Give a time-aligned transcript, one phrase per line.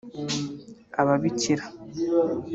[1.01, 1.65] ababikira